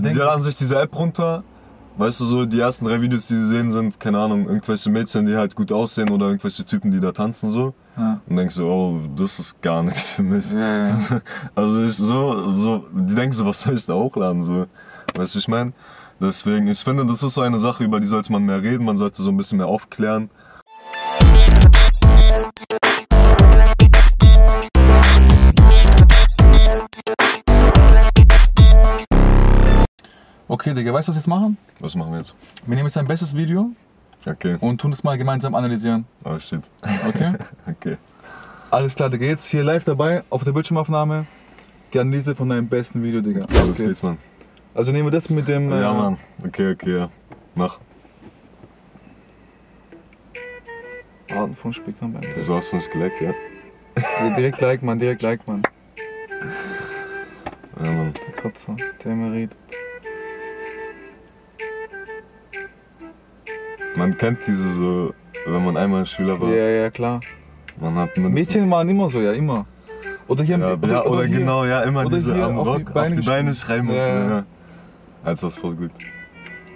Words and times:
Die 0.00 0.12
laden 0.12 0.42
sich 0.42 0.56
diese 0.56 0.78
App 0.78 0.96
runter. 0.96 1.42
Weißt 1.96 2.20
du, 2.20 2.24
so 2.26 2.46
die 2.46 2.60
ersten 2.60 2.84
drei 2.84 3.00
Videos, 3.02 3.26
die 3.26 3.34
sie 3.34 3.48
sehen, 3.48 3.72
sind, 3.72 3.98
keine 3.98 4.20
Ahnung, 4.20 4.46
irgendwelche 4.46 4.88
Mädchen, 4.88 5.26
die 5.26 5.36
halt 5.36 5.56
gut 5.56 5.72
aussehen 5.72 6.10
oder 6.10 6.26
irgendwelche 6.26 6.64
Typen, 6.64 6.92
die 6.92 7.00
da 7.00 7.10
tanzen 7.10 7.48
so. 7.48 7.74
Ja. 7.96 8.20
Und 8.28 8.36
denkst 8.36 8.54
so, 8.54 8.68
oh, 8.68 9.00
das 9.16 9.40
ist 9.40 9.60
gar 9.60 9.82
nichts 9.82 10.10
für 10.10 10.22
mich. 10.22 10.52
Ja, 10.52 10.88
ja. 10.88 11.20
Also 11.56 11.82
ich 11.82 11.94
so, 11.94 12.56
so, 12.56 12.84
die 12.92 13.16
denken 13.16 13.32
so, 13.32 13.44
was 13.44 13.60
soll 13.60 13.74
ich 13.74 13.84
da 13.84 13.94
hochladen? 13.94 14.44
So. 14.44 14.66
Weißt 15.16 15.34
du, 15.34 15.40
ich 15.40 15.48
meine? 15.48 15.72
Deswegen, 16.20 16.68
ich 16.68 16.78
finde, 16.78 17.04
das 17.04 17.24
ist 17.24 17.34
so 17.34 17.40
eine 17.40 17.58
Sache, 17.58 17.82
über 17.82 17.98
die 17.98 18.06
sollte 18.06 18.30
man 18.30 18.44
mehr 18.44 18.62
reden, 18.62 18.84
man 18.84 18.96
sollte 18.96 19.22
so 19.22 19.30
ein 19.30 19.36
bisschen 19.36 19.58
mehr 19.58 19.66
aufklären. 19.66 20.30
Okay, 30.50 30.72
Digga, 30.74 30.92
weißt 30.94 31.08
du, 31.08 31.10
was 31.10 31.16
wir 31.16 31.20
jetzt 31.20 31.26
machen? 31.28 31.58
Was 31.80 31.94
machen 31.94 32.12
wir 32.12 32.18
jetzt? 32.18 32.34
Wir 32.66 32.74
nehmen 32.74 32.86
jetzt 32.86 32.96
dein 32.96 33.06
bestes 33.06 33.36
Video 33.36 33.70
Okay. 34.26 34.56
und 34.60 34.80
tun 34.80 34.92
es 34.92 35.04
mal 35.04 35.16
gemeinsam 35.18 35.54
analysieren. 35.54 36.06
Oh 36.24 36.38
shit. 36.38 36.62
Okay? 37.06 37.34
Okay. 37.66 37.96
Alles 38.70 38.94
klar, 38.94 39.08
Digga, 39.10 39.26
jetzt 39.26 39.46
hier 39.46 39.62
live 39.62 39.84
dabei 39.84 40.24
auf 40.30 40.44
der 40.44 40.52
Bildschirmaufnahme. 40.52 41.26
Die 41.92 41.98
Analyse 41.98 42.34
von 42.34 42.48
deinem 42.48 42.68
besten 42.68 43.02
Video, 43.02 43.20
Digga. 43.20 43.46
Ja, 43.50 43.60
los 43.60 43.70
Okay, 43.70 43.86
geht's, 43.86 44.02
Mann. 44.02 44.18
Also 44.74 44.92
nehmen 44.92 45.06
wir 45.06 45.10
das 45.10 45.30
mit 45.30 45.48
dem. 45.48 45.70
Ja, 45.70 45.90
äh, 45.90 45.94
Mann. 45.94 46.18
Okay, 46.44 46.72
okay, 46.72 46.98
ja. 46.98 47.10
Mach. 47.54 47.78
Arten 51.30 51.56
von 51.56 51.72
Spickern 51.72 52.12
beim 52.12 52.22
Wieso 52.34 52.56
hast 52.56 52.72
du 52.72 52.76
nicht 52.76 52.90
geleckt, 52.90 53.20
ja? 53.20 53.32
Ja, 53.96 54.36
Direkt 54.36 54.60
like, 54.60 54.82
Mann, 54.82 54.98
direkt 54.98 55.22
like, 55.22 55.46
Mann. 55.46 55.62
Ja, 57.82 57.90
Mann. 57.92 58.14
Der 58.14 58.34
Kratzer, 58.34 58.76
der 59.04 59.12
immer 59.12 59.32
Man 63.98 64.16
kennt 64.16 64.38
diese 64.46 64.68
so, 64.70 65.12
wenn 65.46 65.64
man 65.64 65.76
einmal 65.76 66.06
Schüler 66.06 66.40
war, 66.40 66.48
Ja, 66.50 66.68
ja, 66.68 66.90
klar. 66.90 67.20
man 67.80 67.94
hat. 67.96 68.16
Mädchen 68.16 68.70
waren 68.70 68.88
immer 68.88 69.08
so, 69.08 69.20
ja, 69.20 69.32
immer. 69.32 69.66
Oder 70.28 70.44
hier 70.44 70.58
Ja, 70.58 70.68
ja, 70.86 71.04
oder, 71.04 71.24
hier. 71.24 71.38
genau, 71.38 71.64
ja, 71.64 71.80
immer 71.82 72.06
oder 72.06 72.16
diese 72.16 72.32
am 72.34 72.58
auf 72.58 72.64
die 72.64 72.70
Rock, 72.82 72.88
auf 72.88 72.94
Beine 72.94 73.16
die 73.16 73.26
Beine 73.26 73.54
schreiben 73.54 73.88
und 73.88 73.96
Ja, 73.96 74.06
so, 74.06 74.12
ja. 74.12 74.28
ja. 74.28 74.44
Also 75.24 75.48
das 75.48 75.56
voll 75.56 75.74
gut. 75.74 75.90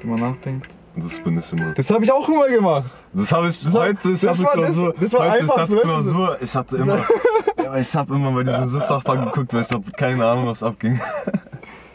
Wenn 0.01 0.11
man 0.11 0.21
nachdenkt. 0.21 0.69
Das 0.97 1.19
bin 1.21 1.39
ich 1.39 1.53
immer. 1.53 1.73
Das 1.73 1.91
habe 1.91 2.05
ich 2.05 2.13
auch 2.13 2.29
immer 2.29 2.49
gemacht. 2.49 2.91
Das 3.15 3.31
habe 3.33 3.47
ich 3.47 3.63
Das 3.63 3.73
heute, 3.73 4.11
ich 4.11 4.21
das 4.21 4.31
hatte 4.31 4.45
war- 4.45 4.57
das- 4.57 4.65
Klausur, 4.75 4.95
das 5.01 5.13
war 5.13 5.21
heute, 5.21 5.33
einfach 5.33 5.55
ich 5.55 5.61
hatte 5.63 5.77
Klausur, 5.77 6.37
ich 6.41 6.55
hatte 6.55 6.77
immer, 6.77 7.07
ja, 7.65 7.77
ich 7.79 7.95
habe 7.97 8.15
immer 8.15 8.33
bei 8.33 8.43
diesem 8.43 8.65
Sitznachbarn 8.67 9.25
geguckt, 9.27 9.55
weil 9.55 9.61
ich 9.63 9.71
hatte 9.71 9.91
keine 9.93 10.27
Ahnung, 10.27 10.47
was 10.49 10.63
abging. 10.63 10.99
Das 11.25 11.31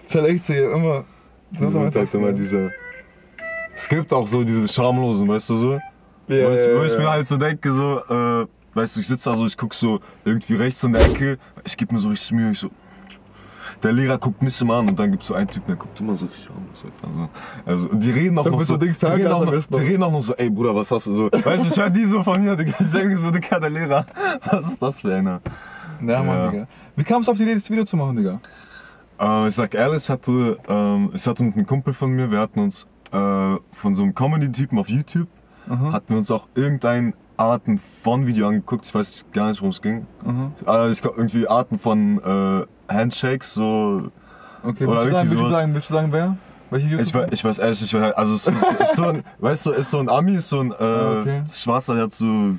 ist 0.07 0.15
halt 0.15 0.25
echt 0.27 0.45
so, 0.45 0.53
immer. 0.53 1.03
Das 1.51 1.61
Das 1.73 1.73
ist 1.73 1.95
halt 1.95 2.13
immer 2.15 2.31
diese, 2.31 2.71
es 3.77 3.87
gibt 3.87 4.11
auch 4.11 4.27
so 4.27 4.43
diese 4.43 4.67
Schamlosen, 4.67 5.27
weißt 5.27 5.49
du 5.51 5.57
so? 5.57 5.73
Ja, 6.27 6.49
wo 6.49 6.53
ich, 6.53 6.61
wo 6.61 6.83
ich 6.83 6.97
mir 6.97 7.09
halt 7.09 7.27
so 7.27 7.37
denke, 7.37 7.71
so, 7.71 7.99
äh, 8.09 8.47
weißt 8.73 8.95
du, 8.95 8.99
ich 8.99 9.07
sitze 9.07 9.29
da 9.29 9.35
so, 9.35 9.45
ich 9.45 9.55
guck 9.55 9.73
so 9.73 9.99
irgendwie 10.25 10.55
rechts 10.55 10.83
in 10.83 10.93
der 10.93 11.05
Ecke, 11.05 11.37
ich 11.63 11.77
gebe 11.77 11.93
mir 11.93 11.99
so 11.99 12.09
richtig 12.09 12.31
Mühe, 12.31 12.51
ich 12.51 12.59
so, 12.59 12.69
der 13.83 13.93
Lehrer 13.93 14.17
guckt 14.17 14.41
mich 14.41 14.59
immer 14.59 14.77
an 14.77 14.89
und 14.89 14.97
dann 14.97 15.11
gibt 15.11 15.21
es 15.21 15.27
so 15.27 15.35
einen 15.35 15.47
Typ, 15.47 15.65
der 15.67 15.75
guckt 15.75 15.99
immer 15.99 16.17
so. 16.17 16.27
Also, 17.03 17.29
also 17.65 17.87
die 17.93 18.09
reden 18.09 18.37
auch 18.39 18.43
Dann 18.43 18.53
noch 18.53 18.63
so, 18.63 18.77
die 18.77 18.87
reden, 18.89 19.27
auch 19.27 19.45
noch, 19.45 19.67
die 19.67 19.75
reden 19.75 20.03
auch 20.03 20.11
noch 20.11 20.23
so, 20.23 20.33
ey 20.33 20.49
Bruder, 20.49 20.75
was 20.75 20.89
hast 20.89 21.05
du 21.05 21.15
so? 21.15 21.31
Weißt 21.31 21.63
du, 21.63 21.69
ich 21.69 21.77
höre 21.77 21.89
die 21.91 22.05
so 22.05 22.23
von 22.23 22.41
hier, 22.41 22.55
Digga, 22.55 22.73
ich 22.79 22.91
denke 22.91 23.15
so, 23.17 23.29
Digga, 23.29 23.59
der 23.59 23.69
Lehrer, 23.69 24.05
was 24.45 24.67
ist 24.67 24.81
das 24.81 25.01
für 25.01 25.13
einer? 25.13 25.39
Ja, 26.03 26.23
Mann. 26.23 26.51
Digga. 26.51 26.67
Wie 26.95 27.03
kam 27.03 27.21
es 27.21 27.29
auf 27.29 27.37
die 27.37 27.43
Idee, 27.43 27.53
das 27.53 27.69
Video 27.69 27.85
zu 27.85 27.95
machen, 27.95 28.15
Digga? 28.15 28.39
Äh, 29.19 29.47
ich 29.47 29.55
sag 29.55 29.73
ehrlich, 29.73 30.03
ich 30.03 30.09
hatte, 30.09 30.57
ähm, 30.67 31.11
ich 31.13 31.25
hatte 31.27 31.43
mit 31.43 31.55
einem 31.55 31.65
Kumpel 31.65 31.93
von 31.93 32.11
mir, 32.11 32.29
wir 32.29 32.39
hatten 32.39 32.59
uns 32.59 32.87
äh, 33.11 33.57
von 33.73 33.95
so 33.95 34.03
einem 34.03 34.13
Comedy-Typen 34.15 34.77
auf 34.79 34.89
YouTube, 34.89 35.27
Aha. 35.69 35.91
hatten 35.91 36.09
wir 36.09 36.17
uns 36.17 36.31
auch 36.31 36.47
irgendein 36.55 37.13
Arten 37.37 37.77
von 37.77 38.25
Video 38.25 38.47
angeguckt, 38.47 38.85
ich 38.85 38.95
weiß 38.95 39.25
gar 39.31 39.49
nicht, 39.49 39.61
worum 39.61 39.71
es 39.71 39.81
ging. 39.81 40.07
Aha. 40.65 40.85
Äh, 40.87 40.91
ich 40.91 41.01
glaube 41.01 41.17
irgendwie 41.17 41.47
Arten 41.47 41.77
von 41.79 42.19
äh, 42.23 42.65
Handshakes, 42.93 43.53
so. 43.53 44.09
Okay, 44.63 44.85
Oder 44.85 45.01
willst 45.01 45.07
du, 45.07 45.15
sagen, 45.15 45.29
willst, 45.29 45.43
du 45.43 45.51
sagen, 45.51 45.73
willst 45.73 45.89
du 45.89 45.93
sagen, 45.93 46.11
wer? 46.11 46.37
Welche 46.69 46.99
Ich, 46.99 47.13
we- 47.13 47.27
ich 47.31 47.45
weiß 47.45 47.59
ehrlich, 47.59 47.81
ich 47.81 47.93
weiß, 47.93 48.13
also 48.15 48.35
es 48.35 48.47
ist, 48.47 48.63
ist 48.81 48.95
so 48.95 49.03
ein, 49.05 49.23
weißt 49.39 49.65
du, 49.67 49.71
ist 49.71 49.91
so 49.91 49.99
ein 49.99 50.09
Ami, 50.09 50.35
ist 50.35 50.49
so 50.49 50.59
ein 50.59 50.71
äh, 50.71 50.75
Ah, 50.79 51.21
okay. 51.21 51.43
schwarzer, 51.49 51.93
der 51.93 52.03
hat 52.05 52.11
so, 52.13 52.55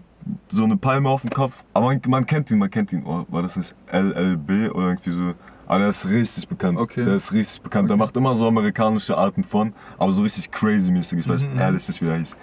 so 0.48 0.64
eine 0.64 0.76
Palme 0.76 1.08
auf 1.10 1.20
dem 1.22 1.30
Kopf. 1.30 1.62
Aber 1.74 1.86
man, 1.86 2.00
man 2.06 2.24
kennt 2.24 2.50
ihn, 2.50 2.58
man 2.58 2.70
kennt 2.70 2.92
ihn. 2.92 3.02
Oh, 3.04 3.26
war 3.28 3.42
das 3.42 3.56
nicht 3.56 3.74
LLB 3.92 4.72
oder 4.74 4.88
irgendwie 4.88 5.10
so? 5.10 5.32
Aber 5.68 5.80
der 5.80 5.88
ist 5.90 6.06
richtig 6.06 6.48
bekannt. 6.48 6.78
Okay. 6.78 7.04
Der 7.04 7.16
ist 7.16 7.30
richtig 7.30 7.60
bekannt. 7.60 7.90
Der 7.90 7.96
Okay. 7.96 8.04
macht 8.06 8.16
immer 8.16 8.34
so 8.34 8.48
amerikanische 8.48 9.16
Arten 9.18 9.44
von, 9.44 9.74
aber 9.98 10.12
so 10.14 10.22
richtig 10.22 10.50
crazy 10.50 10.90
mäßig. 10.90 11.18
Ich 11.20 11.28
weiß 11.28 11.44
Mhm, 11.44 11.52
mhm. 11.52 11.58
ehrlich 11.58 11.86
nicht, 11.86 12.00
wie 12.00 12.06
der 12.06 12.16
hieß. 12.16 12.36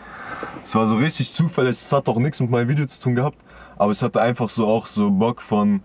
Es 0.64 0.76
war 0.76 0.86
so 0.86 0.96
richtig 0.96 1.34
zufällig, 1.34 1.72
es 1.72 1.92
hat 1.92 2.08
auch 2.08 2.20
nichts 2.20 2.40
mit 2.40 2.52
meinem 2.52 2.68
Video 2.70 2.86
zu 2.86 3.02
tun 3.02 3.16
gehabt, 3.16 3.40
aber 3.78 3.92
ich 3.92 4.02
hatte 4.04 4.22
einfach 4.22 4.50
so 4.50 4.68
auch 4.68 4.86
so 4.86 5.10
Bock 5.10 5.42
von 5.42 5.82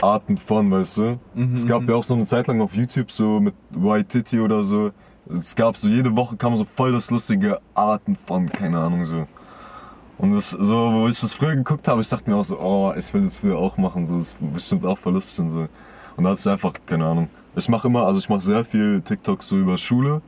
Arten 0.00 0.36
von, 0.38 0.72
weißt 0.72 0.96
du? 0.98 1.20
Mhm, 1.34 1.54
es 1.54 1.66
gab 1.66 1.82
mhm. 1.82 1.88
ja 1.90 1.94
auch 1.94 2.04
so 2.04 2.14
eine 2.14 2.26
Zeit 2.26 2.48
lang 2.48 2.60
auf 2.60 2.74
YouTube 2.74 3.12
so 3.12 3.38
mit 3.38 3.54
White 3.70 4.08
Titty 4.08 4.40
oder 4.40 4.64
so. 4.64 4.90
Es 5.38 5.54
gab 5.54 5.76
so 5.76 5.88
jede 5.88 6.16
Woche 6.16 6.36
kam 6.36 6.56
so 6.56 6.64
voll 6.64 6.90
das 6.90 7.12
lustige 7.12 7.60
Arten 7.74 8.16
von, 8.26 8.50
keine 8.50 8.80
Ahnung 8.80 9.04
so. 9.04 9.28
Und 10.18 10.34
das 10.34 10.50
so, 10.50 10.92
wo 10.92 11.06
ich 11.08 11.20
das 11.20 11.32
früher 11.34 11.54
geguckt 11.54 11.86
habe, 11.86 12.00
ich 12.00 12.08
dachte 12.08 12.28
mir 12.28 12.36
auch 12.36 12.44
so, 12.44 12.58
oh, 12.58 12.92
ich 12.96 13.12
will 13.14 13.22
das 13.22 13.38
früher 13.38 13.56
auch 13.56 13.76
machen, 13.76 14.06
so 14.06 14.18
das 14.18 14.28
ist 14.28 14.36
bestimmt 14.52 14.84
auch 14.84 14.98
voll 14.98 15.12
lustig 15.12 15.38
und 15.40 15.50
so. 15.50 15.68
Und 16.16 16.24
da 16.24 16.32
ich 16.32 16.46
einfach, 16.48 16.72
keine 16.86 17.06
Ahnung. 17.06 17.28
Ich 17.54 17.68
mache 17.68 17.88
immer, 17.88 18.06
also 18.06 18.18
ich 18.18 18.28
mache 18.28 18.40
sehr 18.40 18.64
viel 18.64 19.02
TikToks 19.02 19.48
so 19.48 19.56
über 19.56 19.76
Schule 19.76 20.22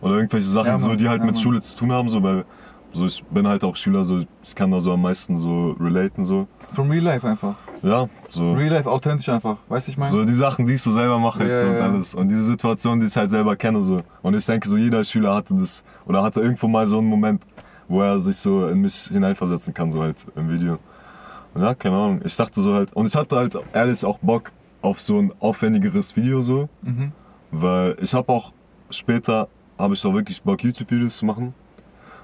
oder 0.00 0.14
irgendwelche 0.14 0.48
Sachen 0.48 0.68
Ja, 0.68 0.78
so, 0.78 0.94
die 0.94 1.08
halt 1.08 1.20
ja, 1.20 1.26
mit 1.26 1.34
Mann. 1.34 1.42
Schule 1.42 1.60
zu 1.60 1.76
tun 1.76 1.92
haben, 1.92 2.08
so, 2.08 2.22
weil 2.22 2.44
so 2.92 3.06
ich 3.06 3.22
bin 3.24 3.46
halt 3.46 3.64
auch 3.64 3.76
Schüler, 3.76 4.04
so 4.04 4.24
ich 4.42 4.54
kann 4.54 4.70
da 4.70 4.80
so 4.80 4.92
am 4.92 5.02
meisten 5.02 5.36
so 5.36 5.76
relaten 5.80 6.24
so. 6.24 6.46
From 6.72 6.90
Real 6.90 7.02
Life 7.02 7.26
einfach. 7.26 7.54
Ja, 7.82 8.08
so. 8.30 8.52
Real 8.52 8.72
Life, 8.72 8.88
authentisch 8.88 9.28
einfach. 9.28 9.56
Weißt 9.68 9.88
du, 9.88 9.92
ich 9.92 9.98
meine? 9.98 10.10
So 10.10 10.24
die 10.24 10.34
Sachen, 10.34 10.66
die 10.66 10.74
ich 10.74 10.82
so 10.82 10.92
selber 10.92 11.18
mache 11.18 11.44
jetzt 11.44 11.54
Ja, 11.54 11.60
so 11.62 11.66
und 11.68 11.80
alles. 11.80 12.14
Und 12.14 12.28
diese 12.28 12.42
Situation, 12.42 13.00
die 13.00 13.06
ich 13.06 13.16
halt 13.16 13.30
selber 13.30 13.56
kenne 13.56 13.82
so. 13.82 14.02
Und 14.22 14.34
ich 14.34 14.44
denke 14.46 14.68
so, 14.68 14.76
jeder 14.76 15.02
Schüler 15.04 15.34
hatte 15.34 15.54
das 15.54 15.82
oder 16.06 16.22
hatte 16.22 16.40
irgendwo 16.40 16.68
mal 16.68 16.86
so 16.86 16.98
einen 16.98 17.08
Moment, 17.08 17.42
wo 17.88 18.02
er 18.02 18.20
sich 18.20 18.36
so 18.36 18.68
in 18.68 18.80
mich 18.80 19.08
hineinversetzen 19.10 19.74
kann, 19.74 19.90
so 19.90 20.02
halt 20.02 20.16
im 20.36 20.48
Video. 20.48 20.78
Und 21.54 21.62
ja, 21.62 21.74
keine 21.74 21.96
Ahnung. 21.96 22.20
Ich 22.24 22.36
dachte 22.36 22.60
so 22.60 22.74
halt, 22.74 22.92
und 22.94 23.06
ich 23.06 23.16
hatte 23.16 23.36
halt 23.36 23.58
ehrlich 23.72 24.04
auch 24.04 24.18
Bock 24.18 24.52
auf 24.82 25.00
so 25.00 25.18
ein 25.18 25.32
aufwendigeres 25.40 26.16
Video 26.16 26.42
so, 26.42 26.68
Mhm. 26.82 27.12
weil 27.50 27.96
ich 28.00 28.14
habe 28.14 28.30
auch 28.32 28.52
später, 28.90 29.48
habe 29.78 29.94
ich 29.94 30.04
auch 30.04 30.14
wirklich 30.14 30.42
Bock, 30.42 30.62
YouTube-Videos 30.62 31.16
zu 31.18 31.26
machen. 31.26 31.54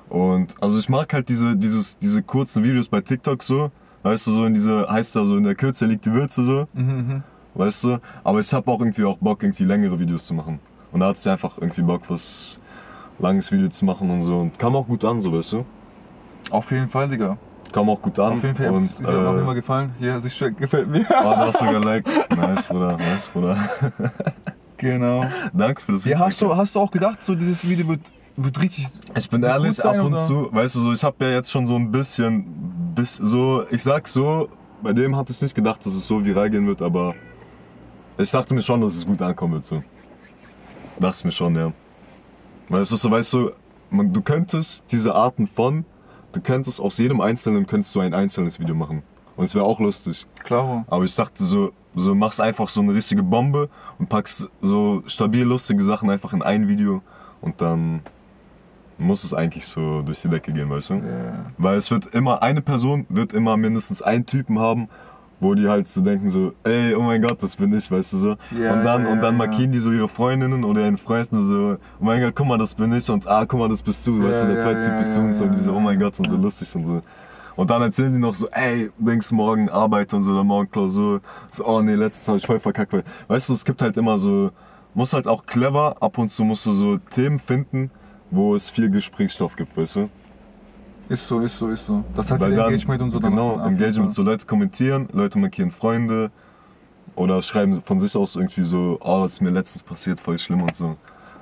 Und 0.09 0.54
also 0.60 0.78
ich 0.78 0.88
mag 0.88 1.12
halt 1.12 1.28
diese, 1.28 1.56
dieses, 1.56 1.98
diese 1.98 2.22
kurzen 2.22 2.62
Videos 2.62 2.88
bei 2.88 3.00
TikTok 3.00 3.43
so, 3.43 3.70
weißt 4.03 4.26
du, 4.26 4.32
so 4.32 4.44
in 4.44 4.54
diese, 4.54 4.87
heißt 4.88 5.16
da 5.16 5.25
so, 5.25 5.37
in 5.37 5.44
der 5.44 5.54
Kürze 5.54 5.87
liegt 5.87 6.04
die 6.06 6.12
Würze 6.12 6.43
so 6.43 6.69
Mhm, 6.75 6.84
mhm. 6.84 7.22
weißt 7.54 7.84
du? 7.84 7.98
Aber 8.22 8.38
ich 8.38 8.53
habe 8.53 8.70
auch 8.70 8.81
irgendwie 8.81 9.04
auch 9.04 9.16
Bock, 9.19 9.43
irgendwie 9.43 9.64
längere 9.64 9.98
Videos 9.98 10.26
zu 10.26 10.34
machen. 10.34 10.60
Und 10.93 11.00
da 11.00 11.06
hatte 11.09 11.19
ich 11.20 11.28
einfach 11.28 11.59
irgendwie 11.59 11.82
Bock, 11.82 12.03
was 12.09 12.59
langes 13.19 13.50
Video 13.50 13.69
zu 13.69 13.84
machen 13.84 14.10
und 14.10 14.22
so. 14.22 14.41
Und 14.41 14.59
kam 14.59 14.76
auch 14.76 14.87
gut 14.87 15.04
an, 15.04 15.20
so 15.20 15.32
weißt 15.32 15.53
du? 15.54 15.64
Auf 16.50 16.70
jeden 16.70 16.88
Fall, 16.91 17.09
Digga. 17.09 17.38
Kam 17.75 17.91
auch 17.91 18.01
gut 18.01 18.17
an. 18.21 18.35
Auf 18.35 18.45
jeden 18.45 18.55
Fall, 18.55 18.71
und 18.71 18.89
hat's 18.89 19.01
mir 19.01 19.09
auch 19.09 19.37
immer 19.37 19.51
äh, 19.51 19.55
gefallen. 19.57 19.91
Hier, 19.99 20.21
sich 20.21 20.33
schön- 20.33 20.55
gefällt 20.57 20.87
mir. 20.89 21.01
oh, 21.11 21.23
du 21.23 21.37
hast 21.39 21.59
sogar 21.59 21.81
liked. 21.81 22.09
Nice, 22.31 22.62
Bruder, 22.69 22.97
nice, 22.97 23.29
Bruder. 23.29 23.69
genau. 24.77 25.27
Danke 25.53 25.83
für 25.83 25.93
das 25.95 26.05
Ja, 26.05 26.21
hast 26.21 26.41
du, 26.41 26.55
hast 26.57 26.77
du 26.77 26.79
auch 26.81 26.91
gedacht, 26.93 27.21
so 27.25 27.35
dieses 27.35 27.69
Video 27.69 27.89
wird, 27.89 28.01
wird 28.37 28.62
richtig. 28.62 28.87
Ich 29.17 29.29
bin 29.29 29.43
ehrlich, 29.43 29.75
sein, 29.75 29.99
ab 29.99 30.07
und 30.07 30.12
oder? 30.12 30.23
zu, 30.23 30.49
weißt 30.53 30.77
du, 30.77 30.81
so, 30.83 30.93
ich 30.93 31.03
habe 31.03 31.17
ja 31.25 31.33
jetzt 31.33 31.51
schon 31.51 31.67
so 31.67 31.75
ein 31.75 31.91
bisschen, 31.91 32.45
bis, 32.95 33.17
so, 33.17 33.65
ich 33.69 33.83
sag 33.83 34.06
so, 34.06 34.49
bei 34.81 34.93
dem 34.93 35.17
hatte 35.17 35.33
ich 35.33 35.43
nicht 35.43 35.56
gedacht, 35.56 35.85
dass 35.85 35.95
es 35.95 36.06
so 36.06 36.25
viral 36.25 36.51
gehen 36.51 36.69
wird, 36.69 36.81
aber 36.81 37.17
ich 38.19 38.31
dachte 38.31 38.55
mir 38.55 38.62
schon, 38.62 38.81
dass 38.83 38.95
es 38.95 39.05
gut 39.05 39.21
ankommen 39.21 39.55
wird, 39.55 39.65
so. 39.65 39.83
Dachte 41.01 41.17
ich 41.19 41.25
mir 41.25 41.33
schon, 41.33 41.56
ja. 41.56 41.73
Weil 42.69 42.82
es 42.82 42.93
ist 42.93 43.00
so, 43.00 43.11
weißt 43.11 43.32
du, 43.32 43.50
man, 43.91 44.12
du 44.12 44.23
könntest 44.23 44.85
diese 44.93 45.12
Arten 45.12 45.49
von, 45.49 45.85
du 46.34 46.40
könntest 46.40 46.81
aus 46.81 46.98
jedem 46.98 47.20
Einzelnen, 47.20 47.66
könntest 47.66 47.94
du 47.94 48.00
ein 48.00 48.14
einzelnes 48.14 48.58
Video 48.58 48.75
machen. 48.75 49.02
Und 49.36 49.44
es 49.44 49.54
wäre 49.54 49.64
auch 49.64 49.81
lustig. 49.81 50.26
Klaro. 50.44 50.84
Aber 50.86 51.04
ich 51.04 51.14
dachte 51.14 51.42
so, 51.42 51.72
so 51.94 52.14
machst 52.14 52.40
einfach 52.40 52.69
so 52.69 52.81
eine 52.81 52.94
richtige 52.94 53.22
Bombe 53.22 53.69
und 53.98 54.08
packst 54.08 54.48
so 54.60 55.02
stabil 55.06 55.44
lustige 55.44 55.82
Sachen 55.82 56.10
einfach 56.10 56.32
in 56.32 56.42
ein 56.42 56.69
Video 56.69 57.02
und 57.40 57.60
dann 57.60 58.00
muss 58.98 59.25
es 59.25 59.34
eigentlich 59.34 59.66
so 59.66 60.02
durch 60.02 60.22
die 60.22 60.28
Decke 60.28 60.52
gehen, 60.52 60.70
weißt 60.70 60.90
du? 60.90 60.94
Ja. 60.94 61.46
Weil 61.58 61.76
es 61.76 61.90
wird 61.90 62.06
immer, 62.06 62.42
eine 62.42 62.62
Person 62.62 63.06
wird 63.08 63.32
immer 63.32 63.56
mindestens 63.56 64.02
einen 64.02 64.26
Typen 64.26 64.58
haben, 64.58 64.88
wo 65.40 65.54
die 65.54 65.69
halt 65.69 65.88
so 65.88 66.00
denken 66.00 66.28
so, 66.28 66.52
ey, 66.64 66.94
oh 66.94 67.02
mein 67.02 67.20
Gott, 67.22 67.42
das 67.42 67.56
bin 67.56 67.72
ich, 67.76 67.90
weißt 67.90 68.12
du 68.12 68.16
so. 68.16 68.36
Ja, 68.58 68.72
und 68.72 68.84
dann, 68.84 69.04
ja, 69.04 69.12
und 69.12 69.20
dann 69.20 69.36
markieren 69.36 69.72
die 69.72 69.78
so 69.78 69.90
ihre 69.90 70.08
Freundinnen 70.08 70.64
oder 70.64 70.82
ihren 70.82 70.98
Freunden 70.98 71.44
so, 71.44 71.76
oh 72.00 72.04
mein 72.04 72.20
Gott, 72.20 72.34
guck 72.34 72.46
mal, 72.46 72.58
das 72.58 72.75
bin 72.75 72.92
ich 72.94 73.08
und 73.10 73.26
ah, 73.26 73.44
guck 73.46 73.60
mal, 73.60 73.69
das 73.69 73.82
bist 73.82 74.06
du, 74.06 74.22
weißt 74.22 74.42
du, 74.42 74.46
der 74.46 74.58
zweite 74.58 74.81
Typ 74.81 74.98
bist 74.98 75.16
du 75.16 75.20
und 75.20 75.32
so, 75.32 75.44
und 75.44 75.52
die 75.52 75.60
so, 75.60 75.72
oh 75.72 75.81
mein 75.81 75.98
Gott, 75.98 76.19
und 76.19 76.28
so 76.28 76.36
lustig 76.36 76.75
und 76.76 76.86
so. 76.86 77.02
Und 77.56 77.70
dann 77.70 77.82
erzählen 77.82 78.12
die 78.12 78.19
noch 78.19 78.34
so, 78.34 78.48
ey, 78.50 78.90
denkst 78.98 79.31
morgen 79.31 79.69
Arbeit 79.69 80.12
und 80.12 80.25
so, 80.25 80.32
oder 80.32 80.44
morgen 80.44 80.70
Klausur. 80.70 81.20
So, 81.50 81.64
oh 81.66 81.81
nee, 81.82 81.94
letztes 81.94 82.26
habe 82.26 82.38
ich 82.38 82.46
voll 82.46 82.58
verkackt. 82.58 82.92
Weil, 82.92 83.04
weißt 83.28 83.48
du, 83.48 83.52
es 83.52 83.64
gibt 83.64 83.81
halt 83.81 83.96
immer 83.96 84.19
so, 84.19 84.50
musst 84.94 85.12
halt 85.12 85.28
auch 85.28 85.46
clever, 85.46 85.96
ab 86.00 86.19
und 86.19 86.31
zu 86.31 86.42
musst 86.42 86.66
du 86.66 86.72
so 86.72 86.98
Themen 86.98 87.38
finden, 87.38 87.90
wo 88.31 88.54
es 88.54 88.70
viel 88.70 88.90
Gesprächsstoff 88.90 89.54
gibt, 89.56 89.76
weißt 89.76 89.96
du? 89.96 90.08
Ist 91.09 91.27
so, 91.27 91.41
ist 91.41 91.59
so, 91.59 91.69
ist 91.69 91.85
so. 91.87 92.03
Das 92.15 92.31
hat 92.31 92.41
Weil 92.41 92.51
viel 92.51 92.56
dann, 92.56 92.67
Engagement 92.69 93.03
und 93.03 93.11
so. 93.11 93.19
dann 93.19 93.31
Genau, 93.33 93.61
Engagement. 93.61 94.12
So. 94.12 94.23
Leute 94.23 94.47
kommentieren, 94.47 95.09
Leute 95.12 95.39
markieren 95.39 95.71
Freunde 95.71 96.31
oder 97.15 97.43
schreiben 97.43 97.81
von 97.83 98.01
sich 98.01 98.17
aus 98.17 98.37
irgendwie 98.37 98.65
so, 98.65 98.99
oh, 99.01 99.23
das 99.23 99.35
ist 99.35 99.41
mir 99.41 99.51
letztens 99.51 99.83
passiert, 99.83 100.19
voll 100.19 100.39
schlimm 100.39 100.62
und 100.62 100.75
so. 100.75 100.97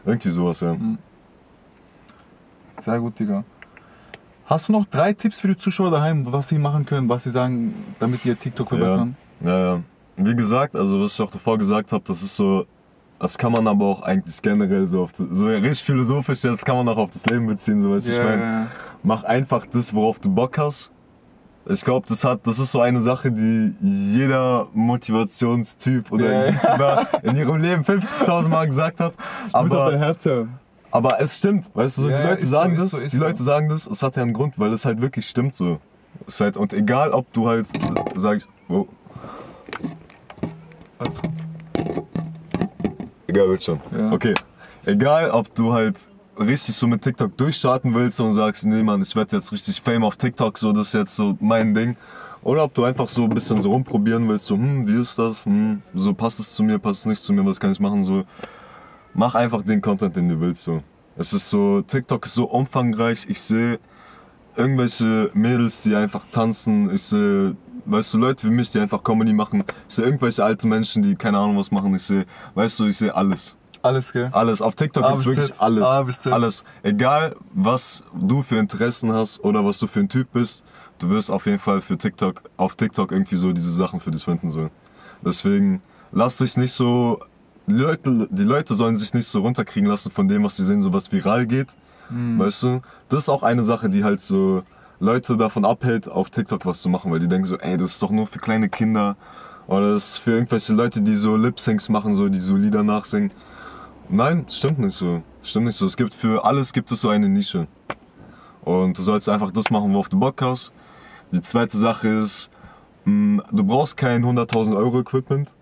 Irgendwie 0.04 0.30
sowas, 0.30 0.60
ja. 0.60 0.76
Sehr 2.80 2.98
gut, 2.98 3.18
Digga. 3.18 3.44
Hast 4.46 4.68
du 4.68 4.72
noch 4.72 4.84
drei 4.86 5.12
Tipps 5.12 5.40
für 5.40 5.48
die 5.48 5.56
Zuschauer 5.56 5.90
daheim, 5.92 6.30
was 6.30 6.48
sie 6.48 6.58
machen 6.58 6.84
können, 6.84 7.08
was 7.08 7.24
sie 7.24 7.30
sagen, 7.30 7.94
damit 8.00 8.24
ihr 8.24 8.38
TikTok 8.38 8.68
verbessern? 8.68 9.16
Ja, 9.40 9.58
ja. 9.58 9.82
Wie 10.16 10.34
gesagt, 10.34 10.74
also 10.74 11.00
was 11.00 11.14
ich 11.14 11.20
auch 11.22 11.30
davor 11.30 11.56
gesagt 11.56 11.92
habe, 11.92 12.02
das 12.06 12.22
ist 12.22 12.36
so, 12.36 12.66
das 13.22 13.38
kann 13.38 13.52
man 13.52 13.66
aber 13.68 13.84
auch 13.86 14.02
eigentlich 14.02 14.42
generell 14.42 14.86
so 14.88 15.04
auf, 15.04 15.12
das- 15.12 15.26
so 15.30 15.46
richtig 15.46 15.82
philosophisch, 15.84 16.40
das 16.42 16.64
kann 16.64 16.76
man 16.76 16.88
auch 16.88 16.98
auf 16.98 17.10
das 17.12 17.24
Leben 17.26 17.46
beziehen, 17.46 17.80
so 17.80 17.92
weißt 17.92 18.08
du, 18.08 18.10
ich 18.12 18.18
meine, 18.18 18.66
mach 19.04 19.22
einfach 19.22 19.64
das, 19.72 19.94
worauf 19.94 20.18
du 20.18 20.28
Bock 20.28 20.58
hast. 20.58 20.90
Ich 21.66 21.84
glaube, 21.84 22.04
das 22.08 22.24
hat, 22.24 22.44
das 22.44 22.58
ist 22.58 22.72
so 22.72 22.80
eine 22.80 23.00
Sache, 23.00 23.30
die 23.30 23.72
jeder 23.80 24.66
Motivationstyp 24.74 26.10
oder 26.10 26.46
ja. 26.46 26.50
YouTuber 26.50 27.06
in 27.22 27.36
ihrem 27.36 27.62
Leben 27.62 27.82
50.000 27.84 28.48
Mal 28.48 28.66
gesagt 28.66 28.98
hat. 28.98 29.12
Muss 29.44 29.54
auf 29.54 29.68
dein 29.68 29.78
Aber, 29.78 29.98
Herz 29.98 30.24
hören. 30.24 30.58
aber 30.90 31.20
es 31.20 31.38
stimmt, 31.38 31.70
weißt 31.72 31.98
du, 31.98 32.02
so, 32.02 32.08
die 32.08 32.14
Leute 32.14 32.44
so, 32.44 32.50
sagen 32.50 32.74
ist 32.74 32.80
das, 32.82 32.90
so, 32.90 33.00
die 33.06 33.16
so. 33.16 33.22
Leute 33.22 33.42
sagen 33.44 33.68
das, 33.68 33.86
es 33.86 34.02
hat 34.02 34.16
ja 34.16 34.22
einen 34.22 34.32
Grund, 34.32 34.58
weil 34.58 34.72
es 34.72 34.84
halt 34.84 35.00
wirklich 35.00 35.28
stimmt 35.28 35.54
so. 35.54 35.78
Es 36.26 36.40
halt, 36.40 36.56
und 36.56 36.74
egal, 36.74 37.12
ob 37.12 37.32
du 37.32 37.46
halt 37.48 37.68
sagst, 38.16 38.48
oh, 38.68 38.88
gut. 40.98 41.31
Egal, 43.32 43.48
wird 43.48 43.62
schon. 43.62 43.80
Ja. 43.96 44.12
Okay. 44.12 44.34
Egal, 44.84 45.30
ob 45.30 45.54
du 45.54 45.72
halt 45.72 45.96
richtig 46.38 46.74
so 46.74 46.86
mit 46.86 47.00
TikTok 47.00 47.34
durchstarten 47.36 47.94
willst 47.94 48.20
und 48.20 48.32
sagst, 48.32 48.66
nee 48.66 48.82
Mann, 48.82 49.00
ich 49.00 49.16
werde 49.16 49.36
jetzt 49.36 49.52
richtig 49.52 49.80
Fame 49.80 50.04
auf 50.04 50.16
TikTok, 50.16 50.58
so 50.58 50.72
das 50.72 50.88
ist 50.88 50.94
jetzt 50.94 51.16
so 51.16 51.36
mein 51.40 51.72
Ding. 51.72 51.96
Oder 52.42 52.64
ob 52.64 52.74
du 52.74 52.84
einfach 52.84 53.08
so 53.08 53.24
ein 53.24 53.30
bisschen 53.30 53.60
so 53.60 53.70
rumprobieren 53.70 54.28
willst, 54.28 54.46
so, 54.46 54.56
hm, 54.56 54.86
wie 54.86 55.00
ist 55.00 55.18
das? 55.18 55.46
Hm, 55.46 55.80
so 55.94 56.12
passt 56.12 56.40
es 56.40 56.52
zu 56.52 56.62
mir, 56.62 56.78
passt 56.78 57.00
es 57.00 57.06
nicht 57.06 57.22
zu 57.22 57.32
mir, 57.32 57.46
was 57.46 57.58
kann 57.58 57.72
ich 57.72 57.80
machen? 57.80 58.04
So, 58.04 58.24
mach 59.14 59.34
einfach 59.34 59.62
den 59.62 59.80
Content, 59.80 60.14
den 60.14 60.28
du 60.28 60.38
willst. 60.38 60.64
So. 60.64 60.82
Es 61.16 61.32
ist 61.32 61.48
so, 61.48 61.80
TikTok 61.80 62.26
ist 62.26 62.34
so 62.34 62.44
umfangreich, 62.44 63.26
ich 63.28 63.40
sehe 63.40 63.78
irgendwelche 64.56 65.30
Mädels, 65.32 65.80
die 65.82 65.94
einfach 65.94 66.24
tanzen, 66.32 66.94
ich 66.94 67.02
sehe, 67.02 67.56
weißt 67.84 68.14
du, 68.14 68.18
Leute 68.18 68.46
wie 68.46 68.52
mich, 68.52 68.70
die 68.70 68.78
einfach 68.78 69.02
Comedy 69.02 69.32
machen, 69.32 69.64
ich 69.88 69.94
sehe 69.94 70.04
irgendwelche 70.04 70.44
alte 70.44 70.66
Menschen, 70.66 71.02
die 71.02 71.14
keine 71.14 71.38
Ahnung 71.38 71.58
was 71.58 71.70
machen, 71.70 71.94
ich 71.94 72.02
sehe, 72.02 72.26
weißt 72.54 72.80
du, 72.80 72.86
ich 72.86 72.98
sehe 72.98 73.14
alles. 73.14 73.56
Alles, 73.82 74.12
gell? 74.12 74.28
Alles. 74.32 74.62
Auf 74.62 74.76
TikTok 74.76 75.04
A 75.04 75.08
gibt's 75.08 75.24
bis 75.24 75.36
wirklich 75.36 75.46
Z. 75.48 75.60
alles. 75.60 75.84
A 75.84 76.02
bis 76.02 76.20
Z. 76.20 76.32
Alles. 76.32 76.64
Egal, 76.82 77.36
was 77.52 78.04
du 78.14 78.42
für 78.42 78.56
Interessen 78.56 79.12
hast 79.12 79.42
oder 79.42 79.64
was 79.64 79.78
du 79.78 79.86
für 79.86 80.00
ein 80.00 80.08
Typ 80.08 80.32
bist, 80.32 80.64
du 81.00 81.10
wirst 81.10 81.30
auf 81.30 81.46
jeden 81.46 81.58
Fall 81.58 81.80
für 81.80 81.98
TikTok, 81.98 82.42
auf 82.56 82.76
TikTok 82.76 83.10
irgendwie 83.10 83.36
so 83.36 83.52
diese 83.52 83.72
Sachen 83.72 84.00
für 84.00 84.12
dich 84.12 84.24
finden. 84.24 84.50
So. 84.50 84.70
Deswegen 85.24 85.82
lass 86.12 86.36
dich 86.38 86.56
nicht 86.56 86.72
so. 86.72 87.20
Die 87.66 87.74
Leute, 87.74 88.28
die 88.30 88.42
Leute 88.42 88.74
sollen 88.74 88.96
sich 88.96 89.14
nicht 89.14 89.26
so 89.26 89.40
runterkriegen 89.40 89.88
lassen 89.88 90.10
von 90.10 90.26
dem, 90.26 90.42
was 90.42 90.56
sie 90.56 90.64
sehen, 90.64 90.82
so 90.82 90.92
was 90.92 91.12
viral 91.12 91.46
geht. 91.46 91.68
Hm. 92.08 92.38
Weißt 92.38 92.62
du? 92.64 92.82
Das 93.08 93.24
ist 93.24 93.28
auch 93.28 93.42
eine 93.42 93.62
Sache, 93.62 93.88
die 93.88 94.02
halt 94.02 94.20
so 94.20 94.64
Leute 95.02 95.36
davon 95.36 95.64
abhält, 95.64 96.08
auf 96.08 96.30
TikTok 96.30 96.64
was 96.64 96.80
zu 96.80 96.88
machen, 96.88 97.10
weil 97.10 97.18
die 97.18 97.26
denken 97.26 97.44
so, 97.44 97.58
ey, 97.58 97.76
das 97.76 97.94
ist 97.94 98.02
doch 98.04 98.12
nur 98.12 98.28
für 98.28 98.38
kleine 98.38 98.68
Kinder. 98.68 99.16
Oder 99.66 99.94
das 99.94 100.10
ist 100.10 100.16
für 100.18 100.30
irgendwelche 100.30 100.72
Leute, 100.72 101.00
die 101.00 101.16
so 101.16 101.36
Lip-Syncs 101.36 101.88
machen, 101.88 102.14
so, 102.14 102.28
die 102.28 102.38
so 102.38 102.54
Lieder 102.54 102.84
nachsingen. 102.84 103.32
Nein, 104.08 104.46
stimmt 104.48 104.78
nicht 104.78 104.94
so. 104.94 105.22
Stimmt 105.42 105.66
nicht 105.66 105.76
so. 105.76 105.86
Es 105.86 105.96
gibt 105.96 106.14
für 106.14 106.44
alles 106.44 106.72
gibt 106.72 106.92
es 106.92 107.00
so 107.00 107.08
eine 107.08 107.28
Nische. 107.28 107.66
Und 108.64 108.96
du 108.96 109.02
sollst 109.02 109.28
einfach 109.28 109.50
das 109.50 109.70
machen, 109.70 109.92
worauf 109.92 110.08
du 110.08 110.20
Bock 110.20 110.40
hast. 110.40 110.72
Die 111.32 111.40
zweite 111.40 111.76
Sache 111.76 112.06
ist, 112.06 112.48
mh, 113.04 113.42
du 113.50 113.64
brauchst 113.64 113.96
kein 113.96 114.24
100.000 114.24 114.76
Euro 114.76 115.00
Equipment, 115.00 115.52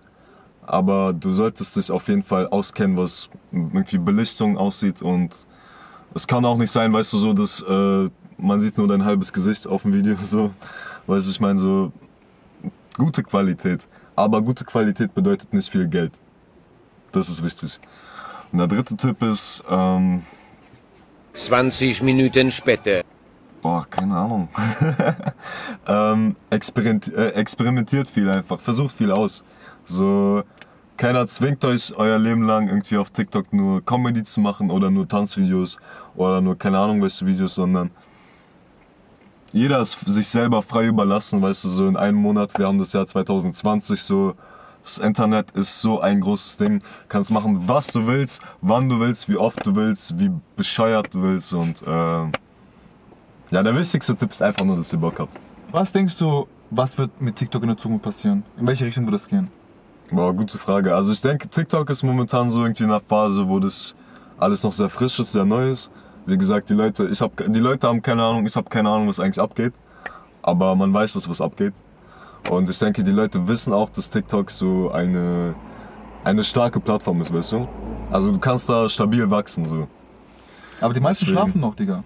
aber 0.66 1.14
du 1.14 1.32
solltest 1.32 1.76
dich 1.76 1.90
auf 1.90 2.08
jeden 2.08 2.25
Fall 2.25 2.46
auskennen, 2.46 2.98
was 2.98 3.31
irgendwie 3.52 3.96
Belichtung 3.96 4.58
aussieht 4.58 5.00
und 5.00 5.46
es 6.12 6.26
kann 6.26 6.44
auch 6.44 6.58
nicht 6.58 6.72
sein, 6.72 6.92
weißt 6.92 7.12
du, 7.12 7.19
so, 7.19 7.32
dass 7.32 7.62
äh, 7.62 8.10
man 8.40 8.60
sieht 8.60 8.78
nur 8.78 8.88
dein 8.88 9.04
halbes 9.04 9.32
Gesicht 9.32 9.66
auf 9.66 9.82
dem 9.82 9.92
Video, 9.92 10.16
so, 10.20 10.52
weißt 11.06 11.26
du, 11.26 11.31
ich 11.31 11.40
meine, 11.40 11.58
so 11.58 11.92
gute 12.96 13.22
Qualität. 13.22 13.87
Aber 14.16 14.42
gute 14.42 14.64
Qualität 14.64 15.14
bedeutet 15.14 15.52
nicht 15.52 15.70
viel 15.70 15.87
Geld. 15.87 16.12
Das 17.12 17.28
ist 17.28 17.42
wichtig. 17.42 17.81
Und 18.52 18.58
der 18.58 18.66
dritte 18.66 18.96
Tipp 18.96 19.22
ist, 19.22 19.64
ähm, 19.69 20.22
20 21.32 22.02
Minuten 22.02 22.50
später. 22.50 23.02
boah, 23.62 23.87
keine 23.88 24.16
Ahnung. 24.16 24.48
ähm, 25.87 26.37
äh, 26.50 27.28
experimentiert 27.34 28.08
viel 28.08 28.28
einfach, 28.28 28.60
versucht 28.60 28.96
viel 28.96 29.12
aus. 29.12 29.44
So, 29.87 30.42
keiner 30.96 31.26
zwingt 31.26 31.64
euch 31.64 31.94
euer 31.96 32.19
Leben 32.19 32.42
lang 32.42 32.69
irgendwie 32.69 32.96
auf 32.98 33.10
TikTok 33.10 33.52
nur 33.52 33.84
Comedy 33.84 34.22
zu 34.25 34.40
machen 34.40 34.70
oder 34.70 34.90
nur 34.90 35.08
Tanzvideos 35.08 35.78
oder 36.14 36.40
nur 36.40 36.58
keine 36.58 36.78
Ahnung 36.78 37.00
welche 37.00 37.25
Videos, 37.25 37.54
sondern 37.54 37.90
jeder 39.52 39.81
ist 39.81 39.99
sich 40.06 40.29
selber 40.29 40.62
frei 40.62 40.87
überlassen, 40.87 41.43
weißt 41.43 41.64
du, 41.64 41.69
so 41.69 41.88
in 41.88 41.97
einem 41.97 42.19
Monat, 42.19 42.56
wir 42.58 42.67
haben 42.67 42.79
das 42.79 42.93
Jahr 42.93 43.06
2020, 43.06 44.00
so 44.02 44.35
das 44.82 44.99
Internet 44.99 45.50
ist 45.52 45.81
so 45.81 46.00
ein 46.00 46.20
großes 46.20 46.56
Ding, 46.56 46.82
kannst 47.08 47.31
machen, 47.31 47.69
was 47.69 47.88
du 47.88 48.06
willst, 48.06 48.43
wann 48.61 48.88
du 48.88 48.99
willst, 49.00 49.29
wie 49.29 49.37
oft 49.37 49.64
du 49.67 49.75
willst, 49.75 50.19
wie 50.19 50.31
bescheuert 50.56 51.12
du 51.12 51.23
willst 51.23 51.52
und 51.52 51.82
ähm, 51.87 52.32
ja, 53.50 53.62
der 53.62 53.75
wichtigste 53.75 54.17
Tipp 54.17 54.31
ist 54.31 54.43
einfach 54.43 54.64
nur, 54.64 54.76
dass 54.76 54.93
ihr 54.93 54.99
Bock 54.99 55.19
habt. 55.19 55.37
Was 55.73 55.93
denkst 55.93 56.17
du, 56.19 56.47
was 56.70 56.97
wird 56.97 57.20
mit 57.20 57.37
TikTok 57.37 57.62
in 57.62 57.69
der 57.69 57.76
Zukunft 57.76 58.05
passieren? 58.05 58.44
In 58.58 58.67
welche 58.67 58.85
Richtung 58.85 59.05
wird 59.06 59.14
das 59.14 59.26
gehen? 59.26 59.49
Boah, 60.12 60.32
gute 60.32 60.58
Frage. 60.58 60.94
Also 60.94 61.12
ich 61.12 61.20
denke, 61.20 61.49
TikTok 61.49 61.91
ist 61.91 62.02
momentan 62.02 62.50
so 62.50 62.62
irgendwie 62.62 62.85
in 62.85 62.91
einer 62.91 63.00
Phase, 63.00 63.49
wo 63.49 63.58
das 63.58 63.94
alles 64.38 64.62
noch 64.62 64.73
sehr 64.73 64.88
frisch 64.88 65.19
ist, 65.19 65.32
sehr 65.32 65.44
neu 65.44 65.70
ist. 65.70 65.91
Wie 66.26 66.37
gesagt, 66.38 66.70
die 66.70 66.75
Leute, 66.75 67.08
ich 67.08 67.20
hab, 67.20 67.37
die 67.37 67.61
Leute 67.61 67.88
haben 67.88 68.02
keine 68.02 68.22
Ahnung, 68.22 68.46
ich 68.46 68.55
habe 68.56 68.69
keine 68.69 68.90
Ahnung, 68.90 69.08
was 69.08 69.20
eigentlich 69.20 69.40
abgeht. 69.40 69.72
Aber 70.43 70.75
man 70.75 70.93
weiß, 70.93 71.14
dass 71.14 71.28
was 71.28 71.40
abgeht. 71.40 71.75
Und 72.49 72.69
ich 72.69 72.78
denke, 72.78 73.05
die 73.05 73.11
Leute 73.11 73.46
wissen 73.46 73.72
auch, 73.72 73.90
dass 73.90 74.08
TikTok 74.08 74.50
so 74.50 74.90
eine, 74.90 75.55
eine 76.25 76.44
starke 76.44 76.81
Plattform 76.81 77.20
ist, 77.22 77.32
weißt 77.32 77.52
du? 77.52 77.69
Also 78.11 78.32
du 78.32 78.38
kannst 78.38 78.69
da 78.69 78.88
stabil 78.88 79.28
wachsen, 79.31 79.67
so. 79.67 79.88
Aber 80.81 80.94
die 80.94 81.00
meisten 81.00 81.26
Deswegen. 81.26 81.38
schlafen 81.38 81.61
noch, 81.61 81.75
Digga. 81.75 82.02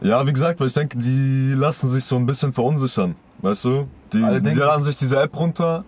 Ja, 0.00 0.26
wie 0.26 0.32
gesagt, 0.32 0.60
weil 0.60 0.68
ich 0.68 0.72
denke, 0.74 0.98
die 0.98 1.52
lassen 1.54 1.88
sich 1.90 2.04
so 2.04 2.16
ein 2.16 2.24
bisschen 2.26 2.52
verunsichern, 2.52 3.16
weißt 3.38 3.64
du? 3.64 3.88
Die, 4.12 4.22
Alle 4.22 4.40
die 4.40 4.50
laden 4.54 4.84
sich 4.84 4.96
diese 4.96 5.20
App 5.20 5.38
runter, 5.38 5.84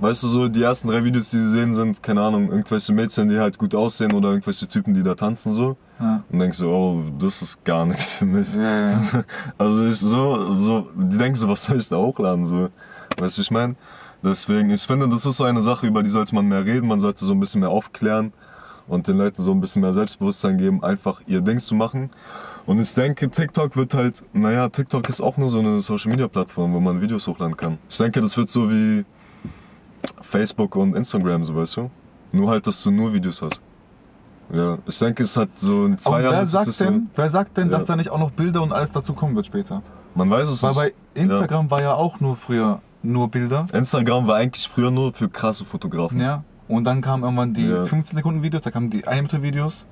weißt 0.00 0.22
du, 0.22 0.28
so 0.28 0.48
die 0.48 0.62
ersten 0.62 0.88
drei 0.88 1.04
Videos, 1.04 1.30
die 1.30 1.38
sie 1.38 1.50
sehen, 1.50 1.74
sind, 1.74 2.02
keine 2.02 2.22
Ahnung, 2.22 2.50
irgendwelche 2.50 2.92
Mädchen, 2.92 3.28
die 3.28 3.38
halt 3.38 3.58
gut 3.58 3.74
aussehen 3.74 4.12
oder 4.12 4.30
irgendwelche 4.30 4.66
Typen, 4.66 4.94
die 4.94 5.02
da 5.02 5.14
tanzen 5.14 5.52
so. 5.52 5.76
Ja. 6.00 6.24
Und 6.30 6.38
denkst 6.38 6.58
so, 6.58 6.70
oh, 6.70 7.02
das 7.18 7.42
ist 7.42 7.62
gar 7.64 7.84
nichts 7.84 8.12
für 8.14 8.24
mich. 8.24 8.54
Ja, 8.54 8.90
ja. 8.90 9.24
Also 9.58 9.86
ich 9.86 9.96
so, 9.96 10.58
so, 10.58 10.88
die 10.94 11.18
denken 11.18 11.36
so, 11.36 11.48
was 11.48 11.64
soll 11.64 11.76
ich 11.76 11.88
da 11.88 11.96
hochladen, 11.96 12.46
so. 12.46 12.70
Weißt 13.18 13.36
du, 13.36 13.42
ich 13.42 13.50
meine? 13.50 13.76
Deswegen, 14.22 14.70
ich 14.70 14.82
finde, 14.82 15.08
das 15.08 15.26
ist 15.26 15.36
so 15.36 15.44
eine 15.44 15.62
Sache, 15.62 15.86
über 15.86 16.02
die 16.02 16.10
sollte 16.10 16.34
man 16.34 16.46
mehr 16.46 16.64
reden, 16.64 16.88
man 16.88 17.00
sollte 17.00 17.24
so 17.24 17.32
ein 17.32 17.40
bisschen 17.40 17.60
mehr 17.60 17.70
aufklären 17.70 18.32
und 18.86 19.08
den 19.08 19.16
Leuten 19.16 19.42
so 19.42 19.52
ein 19.52 19.60
bisschen 19.60 19.82
mehr 19.82 19.92
Selbstbewusstsein 19.92 20.58
geben, 20.58 20.82
einfach 20.82 21.20
ihr 21.26 21.40
Ding 21.40 21.58
zu 21.58 21.74
machen. 21.74 22.10
Und 22.66 22.80
ich 22.80 22.94
denke, 22.94 23.30
TikTok 23.30 23.76
wird 23.76 23.94
halt, 23.94 24.22
naja, 24.32 24.68
TikTok 24.68 25.08
ist 25.08 25.20
auch 25.20 25.36
nur 25.36 25.48
so 25.48 25.58
eine 25.58 25.80
Social 25.80 26.10
Media 26.10 26.28
Plattform, 26.28 26.74
wo 26.74 26.80
man 26.80 27.00
Videos 27.00 27.26
hochladen 27.26 27.56
kann. 27.56 27.78
Ich 27.88 27.96
denke, 27.96 28.20
das 28.20 28.36
wird 28.36 28.48
so 28.48 28.70
wie 28.70 29.04
Facebook 30.22 30.76
und 30.76 30.94
Instagram, 30.94 31.44
so 31.44 31.56
weißt 31.56 31.76
du? 31.76 31.90
Nur 32.32 32.50
halt, 32.50 32.66
dass 32.66 32.82
du 32.82 32.90
nur 32.90 33.12
Videos 33.12 33.42
hast. 33.42 33.60
Ja, 34.52 34.78
ich 34.86 34.98
denke, 34.98 35.22
es 35.22 35.36
hat 35.36 35.48
so 35.58 35.84
in 35.86 35.92
Aber 35.92 36.00
zwei 36.00 36.22
Jahren 36.22 36.32
wer 36.34 36.46
sagt, 36.46 36.66
das 36.68 36.78
so, 36.78 36.84
denn, 36.84 37.08
wer 37.14 37.30
sagt 37.30 37.56
denn, 37.56 37.70
dass 37.70 37.82
Ja. 37.82 37.86
da 37.88 37.96
nicht 37.96 38.10
auch 38.10 38.18
noch 38.18 38.30
Bilder 38.32 38.62
und 38.62 38.72
alles 38.72 38.90
dazu 38.92 39.12
kommen 39.14 39.36
wird 39.36 39.46
später? 39.46 39.82
man 40.14 40.28
weiß 40.28 40.48
es 40.48 40.62
Weil 40.62 40.70
nicht. 40.70 40.78
bei 41.14 41.20
Instagram 41.20 41.70
war 41.70 41.82
ja 41.82 41.94
auch 41.94 42.18
nur 42.20 42.34
früher 42.36 42.80
nur 43.02 43.28
Bilder. 43.30 43.66
Instagram 43.72 44.26
war 44.26 44.36
eigentlich 44.36 44.68
früher 44.68 44.90
nur 44.90 45.12
für 45.12 45.28
krasse 45.28 45.64
Fotografen. 45.64 46.20
Ja. 46.20 46.42
Und 46.68 46.84
dann 46.84 47.00
kamen 47.00 47.22
irgendwann 47.22 47.54
die 47.54 47.66
Ja. 47.66 47.84
15 47.86 48.16
Sekunden 48.16 48.42
Videos, 48.42 48.62
da 48.62 48.70
kamen 48.70 48.90
die 48.90 49.06
1 49.06 49.16
Minute 49.32 49.42
Videos. 49.42 49.86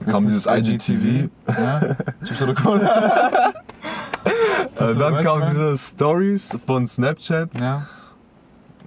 Dann 0.00 0.10
kam 0.12 0.26
dieses 0.26 0.46
IGTV. 0.46 1.28
Ja. 1.48 1.80
Äh, 4.76 4.94
dann 4.94 5.22
kamen 5.22 5.50
diese 5.50 5.76
Stories 5.78 6.56
von 6.66 6.86
Snapchat. 6.86 7.50
Ja. 7.54 7.86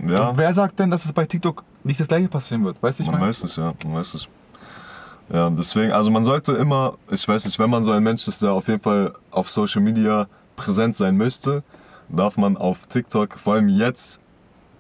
Ja, 0.05 0.29
Und 0.29 0.37
wer 0.37 0.53
sagt 0.53 0.79
denn, 0.79 0.89
dass 0.91 1.05
es 1.05 1.13
bei 1.13 1.25
TikTok 1.25 1.63
nicht 1.83 1.99
das 1.99 2.07
gleiche 2.07 2.27
passieren 2.27 2.63
wird? 2.65 2.81
Weißt 2.81 2.99
du, 2.99 3.03
ich 3.03 3.09
man 3.09 3.19
meine? 3.19 3.29
weiß 3.29 3.43
es, 3.43 3.55
ja, 3.55 3.73
man 3.85 3.95
weiß 3.95 4.13
es. 4.15 4.27
Ja, 5.29 5.49
deswegen, 5.49 5.91
also 5.91 6.09
man 6.09 6.23
sollte 6.23 6.53
immer, 6.53 6.97
ich 7.11 7.27
weiß 7.27 7.45
nicht, 7.45 7.59
wenn 7.59 7.69
man 7.69 7.83
so 7.83 7.91
ein 7.91 8.01
Mensch 8.01 8.27
ist, 8.27 8.41
der 8.41 8.53
auf 8.53 8.67
jeden 8.67 8.81
Fall 8.81 9.13
auf 9.29 9.49
Social 9.49 9.81
Media 9.81 10.27
präsent 10.55 10.95
sein 10.95 11.17
möchte, 11.17 11.63
darf 12.09 12.37
man 12.37 12.55
auf 12.55 12.87
TikTok, 12.87 13.37
vor 13.37 13.55
allem 13.55 13.67
jetzt, 13.67 14.21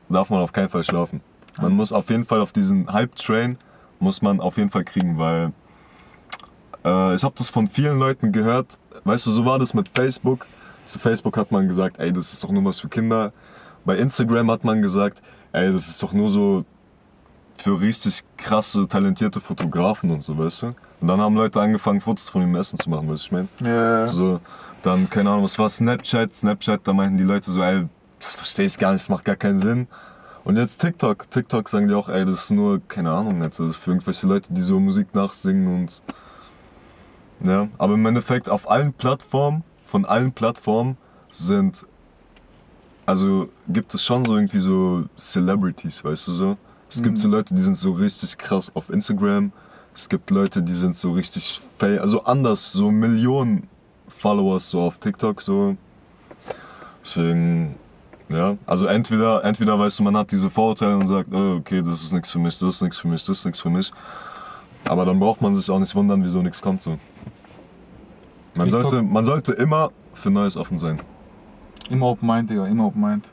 darf 0.09 0.29
man 0.29 0.39
auf 0.39 0.53
keinen 0.53 0.69
Fall 0.69 0.85
schlafen. 0.85 1.21
Man 1.59 1.73
muss 1.73 1.91
auf 1.91 2.09
jeden 2.09 2.23
Fall 2.25 2.39
auf 2.39 2.51
diesen 2.51 2.91
Hype-Train 2.91 3.57
muss 3.99 4.21
man 4.21 4.39
auf 4.39 4.57
jeden 4.57 4.69
Fall 4.69 4.83
kriegen, 4.83 5.17
weil 5.17 5.53
äh, 6.85 7.15
ich 7.15 7.23
habe 7.23 7.33
das 7.37 7.49
von 7.49 7.67
vielen 7.67 7.99
Leuten 7.99 8.31
gehört. 8.31 8.77
Weißt 9.03 9.25
du, 9.25 9.31
so 9.31 9.45
war 9.45 9.59
das 9.59 9.73
mit 9.73 9.89
Facebook. 9.89 10.45
Zu 10.85 10.99
Facebook 10.99 11.37
hat 11.37 11.51
man 11.51 11.67
gesagt, 11.67 11.99
ey, 11.99 12.13
das 12.13 12.33
ist 12.33 12.43
doch 12.43 12.51
nur 12.51 12.63
was 12.65 12.79
für 12.79 12.89
Kinder. 12.89 13.33
Bei 13.85 13.97
Instagram 13.97 14.51
hat 14.51 14.63
man 14.63 14.81
gesagt, 14.81 15.21
ey, 15.51 15.71
das 15.71 15.87
ist 15.87 16.01
doch 16.01 16.13
nur 16.13 16.29
so 16.29 16.65
für 17.57 17.79
richtig 17.79 18.23
krasse, 18.37 18.87
talentierte 18.87 19.39
Fotografen 19.39 20.11
und 20.11 20.21
so, 20.21 20.37
weißt 20.37 20.61
du? 20.63 20.67
Und 20.99 21.07
dann 21.07 21.19
haben 21.19 21.35
Leute 21.35 21.61
angefangen, 21.61 22.01
Fotos 22.01 22.29
von 22.29 22.41
dem 22.41 22.55
Essen 22.55 22.79
zu 22.79 22.89
machen, 22.89 23.09
weißt 23.09 23.23
du, 23.23 23.25
ich 23.25 23.31
meine? 23.31 23.47
Ja. 23.59 24.07
So, 24.07 24.39
dann, 24.81 25.09
keine 25.09 25.29
Ahnung, 25.29 25.43
was 25.43 25.59
war 25.59 25.69
Snapchat? 25.69 26.33
Snapchat, 26.33 26.81
da 26.83 26.93
meinten 26.93 27.17
die 27.17 27.23
Leute 27.23 27.51
so, 27.51 27.61
ey, 27.61 27.87
das 28.19 28.35
verstehe 28.35 28.65
ich 28.65 28.77
gar 28.77 28.93
nicht, 28.93 29.03
das 29.03 29.09
macht 29.09 29.25
gar 29.25 29.35
keinen 29.35 29.59
Sinn. 29.59 29.87
Und 30.43 30.55
jetzt 30.55 30.79
TikTok. 30.79 31.29
TikTok 31.29 31.67
sagen 31.67 31.89
die 31.89 31.93
auch, 31.93 32.07
ey, 32.07 32.25
das 32.25 32.43
ist 32.43 32.51
nur, 32.51 32.81
keine 32.87 33.11
Ahnung, 33.11 33.43
jetzt, 33.43 33.59
das 33.59 33.71
ist 33.71 33.75
für 33.75 33.91
irgendwelche 33.91 34.27
Leute, 34.27 34.53
die 34.53 34.61
so 34.61 34.79
Musik 34.79 35.13
nachsingen 35.13 35.81
und. 35.81 36.01
Ja, 37.43 37.67
aber 37.77 37.93
im 37.95 38.05
Endeffekt 38.05 38.49
auf 38.49 38.69
allen 38.69 38.93
Plattformen, 38.93 39.63
von 39.85 40.05
allen 40.05 40.31
Plattformen 40.31 40.97
sind. 41.31 41.85
Also 43.05 43.49
gibt 43.67 43.93
es 43.93 44.03
schon 44.03 44.25
so 44.25 44.35
irgendwie 44.35 44.59
so 44.59 45.03
Celebrities, 45.17 46.03
weißt 46.03 46.27
du 46.29 46.31
so? 46.31 46.57
Es 46.89 47.03
gibt 47.03 47.19
so 47.19 47.27
Leute, 47.27 47.53
die 47.53 47.61
sind 47.63 47.77
so 47.77 47.91
richtig 47.91 48.37
krass 48.37 48.71
auf 48.73 48.89
Instagram. 48.89 49.51
Es 49.93 50.07
gibt 50.09 50.29
Leute, 50.29 50.61
die 50.61 50.73
sind 50.75 50.95
so 50.95 51.11
richtig, 51.11 51.61
fa- 51.77 51.97
also 51.97 52.23
anders, 52.23 52.71
so 52.71 52.91
Millionen 52.91 53.67
Followers 54.19 54.69
so 54.69 54.81
auf 54.81 54.97
TikTok 54.97 55.41
so. 55.41 55.75
Deswegen, 57.03 57.75
ja, 58.29 58.57
also 58.65 58.85
entweder, 58.85 59.43
entweder 59.43 59.77
weißt 59.79 59.99
du, 59.99 60.03
man 60.03 60.15
hat 60.17 60.31
diese 60.31 60.49
Vorurteile 60.49 60.95
und 60.97 61.07
sagt, 61.07 61.29
oh, 61.33 61.55
okay, 61.59 61.81
das 61.81 62.03
ist 62.03 62.13
nichts 62.13 62.31
für 62.31 62.39
mich, 62.39 62.57
das 62.59 62.69
ist 62.69 62.81
nichts 62.81 62.97
für 62.97 63.07
mich, 63.07 63.25
das 63.25 63.39
ist 63.39 63.45
nichts 63.45 63.59
für 63.61 63.69
mich. 63.69 63.91
Aber 64.85 65.05
dann 65.05 65.19
braucht 65.19 65.41
man 65.41 65.55
sich 65.55 65.69
auch 65.69 65.79
nicht 65.79 65.93
wundern, 65.95 66.23
wieso 66.23 66.41
nichts 66.41 66.61
kommt 66.61 66.81
so. 66.81 66.97
Man 68.55 68.67
sollte, 68.71 69.01
man 69.03 69.25
sollte 69.25 69.53
immer 69.53 69.91
für 70.13 70.29
Neues 70.29 70.57
offen 70.57 70.77
sein. 70.79 70.99
Immer 71.89 72.07
Open 72.07 72.27
Mind, 72.27 72.49
Digga, 72.49 72.65
immer 72.67 72.85
Open 72.87 73.01
Mind. 73.01 73.25